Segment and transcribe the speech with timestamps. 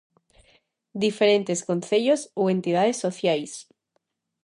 [1.03, 3.51] Diferentes concellos ou entidades sociais.